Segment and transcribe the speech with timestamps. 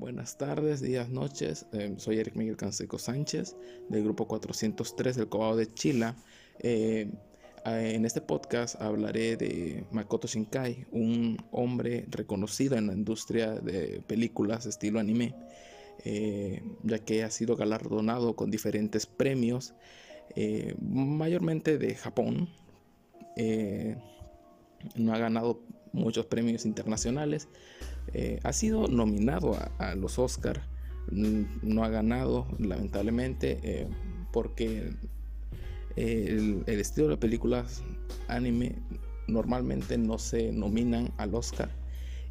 [0.00, 1.66] Buenas tardes, días, noches.
[1.74, 3.54] Eh, soy Eric Miguel Canseco Sánchez
[3.90, 6.16] del grupo 403 del Cobao de Chila.
[6.60, 7.12] Eh,
[7.66, 14.64] en este podcast hablaré de Makoto Shinkai, un hombre reconocido en la industria de películas
[14.64, 15.34] estilo anime,
[16.06, 19.74] eh, ya que ha sido galardonado con diferentes premios,
[20.80, 22.48] mayormente de Japón.
[24.96, 25.60] no ha ganado
[25.92, 27.48] muchos premios internacionales.
[28.12, 30.62] Eh, ha sido nominado a, los Oscar,
[31.10, 33.88] mm, no ha ganado lamentablemente eh,
[34.32, 34.92] porque
[35.96, 37.82] el, estilo de películas
[38.28, 38.76] anime
[39.26, 41.70] normalmente no se nominan al Oscar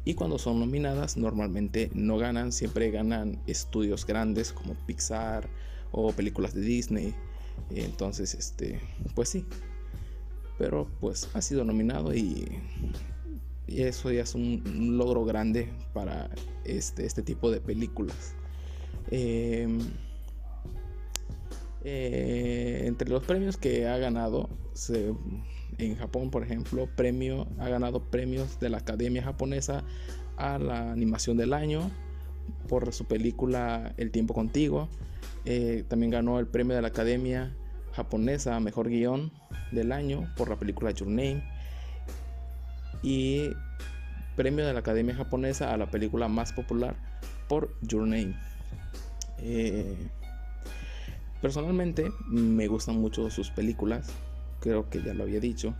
[0.04, 5.48] y cuando son nominadas normalmente no ganan, siempre ganan estudios grandes como Pixar
[5.92, 7.14] o películas de Disney.
[7.70, 8.80] Entonces, este,
[9.14, 9.44] pues sí.
[10.58, 12.46] Pero pues ha sido nominado y
[13.70, 16.28] y eso ya es un, logro grande para
[16.64, 18.34] este, este tipo de películas.
[19.10, 19.78] Em,
[21.84, 24.50] eh, entre los premios que ha ganado,
[25.78, 29.84] en Japón, por ejemplo, premio, ha ganado premios de la Academia Japonesa
[30.36, 31.90] a la animación del año
[32.68, 34.88] por su película El tiempo contigo.
[35.44, 37.56] Eh, también ganó el premio de la Academia
[37.92, 39.32] Japonesa a Mejor Guión
[39.70, 41.42] del año por la película Your Name
[43.02, 43.50] y
[44.36, 46.96] premio de la Academia Japonesa a la película más popular
[47.48, 48.34] por Your Name.
[49.38, 49.96] Eh,
[51.40, 54.08] personalmente me gustan mucho sus películas,
[54.60, 55.74] creo que ya lo había dicho.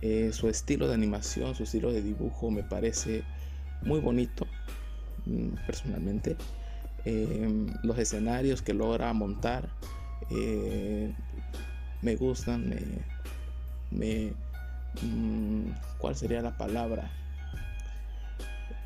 [0.00, 3.24] Eh, su estilo de animación, su estilo de dibujo me parece
[3.82, 4.46] muy bonito,
[5.26, 6.36] mm, personalmente.
[7.04, 9.68] Eh, los escenarios que logra montar
[12.00, 12.74] me gustan,
[13.90, 14.53] me Mm,
[15.98, 17.10] ¿Cuál sería la palabra?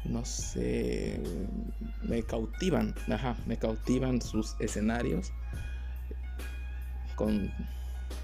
[0.05, 1.21] No sé.
[2.03, 2.95] Me cautivan.
[3.11, 5.33] Ajá, me cautivan sus escenarios.
[7.17, 7.51] Con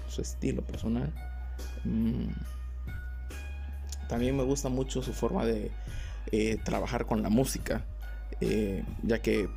[0.07, 1.13] su estilo personal.
[1.83, 2.29] Mm,
[4.07, 5.71] también me gusta mucho su forma de
[6.31, 7.85] eh, trabajar con la música.
[8.41, 9.49] Eh, ya que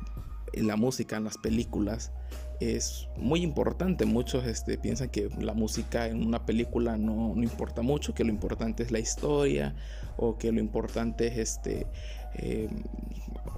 [0.53, 2.11] la música en las películas
[2.59, 4.05] es muy importante.
[4.05, 8.83] Muchos este, piensan que la música en una película no, importa mucho, que lo importante
[8.83, 9.75] es la historia
[10.17, 11.87] o que lo importante es este,
[12.35, 12.83] em,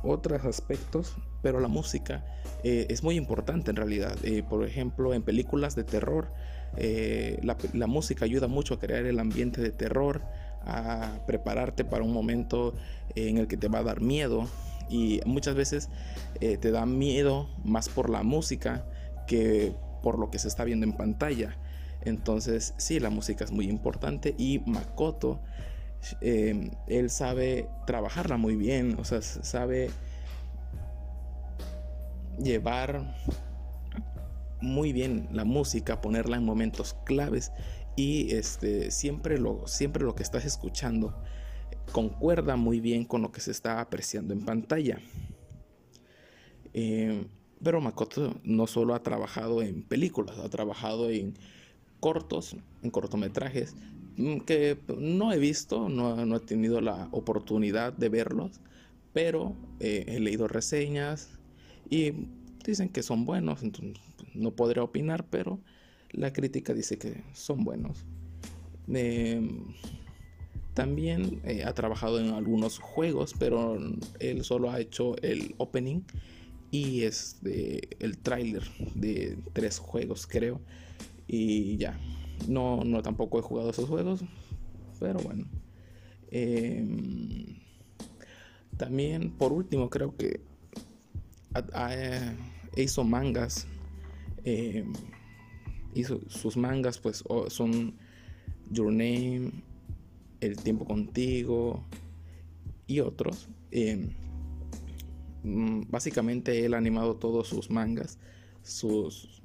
[0.03, 2.23] otros aspectos, pero la música
[2.63, 4.16] eh, es muy importante en realidad.
[4.23, 6.28] Eh, por ejemplo, en películas de terror,
[6.78, 10.22] eh, la, música ayuda mucho a crear el ambiente de terror,
[10.63, 12.73] a prepararte para un momento
[13.16, 14.47] en el que te va a dar miedo
[14.91, 15.90] y muchas veces
[16.41, 18.85] eh, te da miedo más por la música
[19.31, 21.55] que por lo que se está viendo en pantalla.
[22.01, 25.39] Entonces sí, la música es muy importante y Makoto,
[26.19, 29.89] eh, él sabe trabajarla muy bien, o sea, sabe
[32.43, 33.15] llevar
[34.59, 37.53] muy bien la música, ponerla en momentos claves
[37.95, 41.15] y este, siempre, lo, siempre lo que estás escuchando
[41.93, 44.99] concuerda muy bien con lo que se está apreciando en pantalla.
[46.73, 47.27] Eh,
[47.63, 51.33] pero Makoto no solo ha trabajado en películas, ha trabajado en
[51.99, 53.75] cortos, en cortometrajes,
[54.17, 58.59] mm, que no he visto, no, he tenido la oportunidad de verlos,
[59.13, 61.29] pero eh, he leído reseñas
[61.89, 62.13] y
[62.66, 64.01] dicen que son buenos, entonces
[64.33, 65.59] no podré opinar, pero
[66.11, 68.05] la crítica dice que son buenos.
[68.93, 69.41] Eh,
[70.73, 73.78] también eh, ha trabajado en algunos juegos, pero
[74.19, 76.01] él solo ha hecho el opening
[76.71, 78.63] y este, el tráiler
[78.95, 80.61] de tres juegos, creo.
[81.27, 81.99] Y ya,
[82.47, 84.23] no, no tampoco he jugado esos juegos,
[84.99, 85.45] pero bueno.
[86.31, 87.57] Em,
[88.77, 90.41] también, por último, creo que
[92.77, 93.67] hizo mangas.
[94.45, 94.93] Em,
[95.93, 97.95] hizo sus mangas, pues son
[98.69, 99.51] Your Name
[100.39, 101.83] el tiempo contigo
[102.87, 103.47] y otros.
[103.71, 104.20] Eh, mm,
[105.44, 108.20] básicamente él ha animado todos sus mangas,
[108.64, 109.41] sus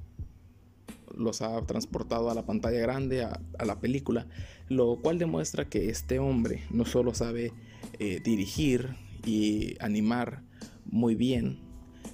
[1.15, 4.27] los ha transportado a la pantalla grande, a, la película,
[4.69, 7.53] lo cual demuestra que este hombre no solo sabe
[7.99, 8.95] eh, dirigir
[9.25, 10.43] y animar
[10.85, 11.59] muy bien,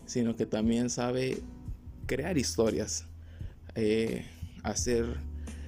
[0.06, 1.40] sino que también sabe
[2.06, 3.08] crear historias,
[3.76, 4.26] eh,
[4.64, 5.18] hacer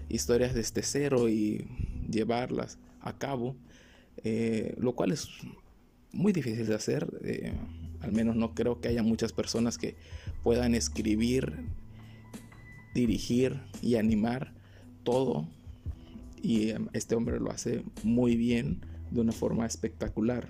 [0.10, 1.68] historias desde cero y
[2.10, 3.56] llevarlas a cabo,
[4.24, 5.28] eh, lo cual es
[6.12, 7.08] muy difícil de hacer.
[8.02, 9.96] Al menos no creo que haya muchas personas que
[10.44, 11.68] puedan escribir,
[12.94, 14.54] dirigir y animar
[15.04, 15.48] todo.
[16.42, 18.82] Y em, este hombre lo hace muy bien,
[19.12, 20.50] de una forma espectacular.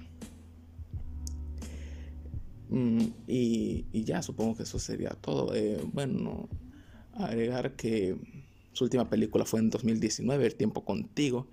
[2.70, 5.54] Mm, y, ya supongo que eso sería todo.
[5.56, 6.50] Eh, bueno,
[7.14, 8.18] agregar que
[8.74, 11.48] su última película fue en 2019, El tiempo contigo.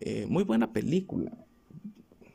[0.00, 1.32] Eh, muy buena película.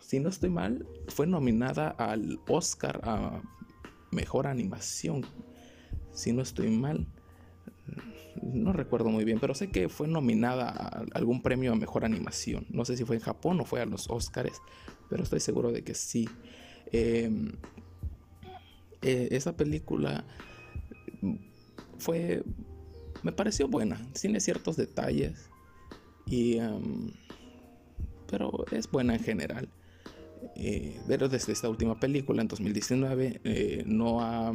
[0.04, 3.42] Si no estoy mal, fue nominada al Oscar a
[4.12, 5.26] Mejor Animación.
[6.12, 7.08] Si no estoy mal.
[8.42, 12.68] No recuerdo muy bien, pero sé que fue nominada a algún premio a Mejor Animación.
[12.70, 14.62] No sé si fue en Japón o fue a los Oscars,
[15.10, 16.28] pero estoy seguro de que sí.
[16.92, 17.54] Em,
[19.02, 20.26] eh, esa película
[21.98, 22.44] fue,
[23.24, 25.50] me pareció buena, tiene ciertos detalles,
[26.26, 27.12] y, em,
[28.28, 29.70] pero es buena en general.
[30.56, 34.54] Eh, pero desde esta última película en 2019 eh, no ha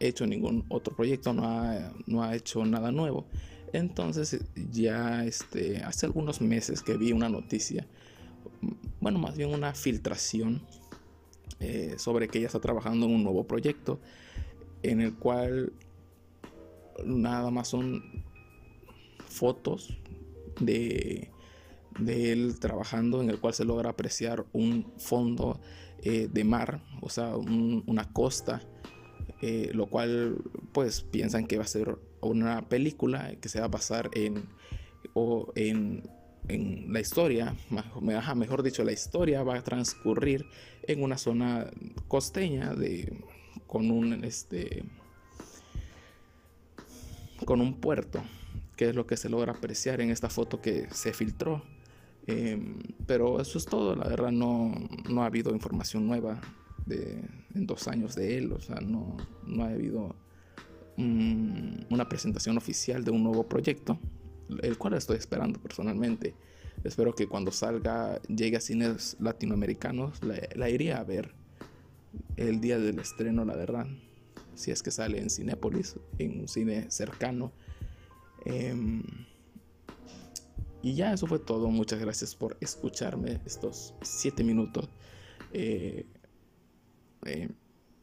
[0.00, 3.26] hecho ningún otro proyecto, no ha, no ha hecho nada nuevo.
[3.72, 4.40] Entonces
[4.70, 7.86] ya este, hace algunos meses que vi una noticia,
[9.00, 10.62] bueno, más bien una filtración
[11.60, 14.00] eh, sobre que ella está trabajando en un nuevo proyecto
[14.82, 15.72] en el cual
[17.04, 18.02] nada más son
[19.28, 19.96] fotos
[20.60, 21.30] de,
[21.98, 25.60] de él trabajando en el cual se logra apreciar un fondo
[26.02, 28.62] eh, de mar, o sea, una costa,
[29.40, 30.36] eh, lo cual
[30.72, 34.44] pues piensan que va a ser una película que se va a basar en,
[35.14, 36.02] o en
[36.48, 37.56] en la historia,
[38.00, 40.46] mejor dicho, la historia va a transcurrir
[40.82, 41.70] en una zona
[42.08, 43.16] costeña de,
[43.66, 44.84] con un este
[47.44, 48.22] con un puerto,
[48.76, 51.62] que es lo que se logra apreciar en esta foto que se filtró.
[52.26, 54.72] Em, pero eso es todo, la verdad no,
[55.10, 56.40] no ha habido información nueva
[56.86, 57.22] de,
[57.54, 59.16] en dos años de él, o sea, no,
[59.46, 60.16] no ha habido
[60.96, 63.98] una presentación oficial de un nuevo proyecto
[64.62, 66.34] el cual estoy esperando personalmente.
[66.82, 71.34] Espero que cuando salga llegue a cines latinoamericanos, la, iría a ver
[72.36, 73.86] el día del estreno, la verdad.
[74.54, 77.52] Si es que sale en Cinépolis, en un cine cercano.
[78.44, 79.02] Em,
[80.84, 81.70] y ya eso fue todo.
[81.70, 84.90] Muchas gracias por escucharme estos siete minutos.
[85.54, 86.04] Eh,
[87.24, 87.48] eh,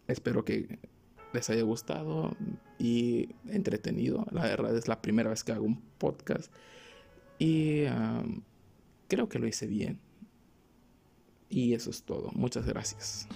[0.08, 0.80] espero que
[1.32, 2.36] les haya gustado
[2.80, 4.26] y entretenido.
[4.32, 6.52] La verdad es la primera vez que hago un podcast
[7.38, 7.84] y
[9.08, 10.00] creo que lo hice bien.
[11.50, 12.32] Y eso es todo.
[12.34, 13.28] Muchas gracias.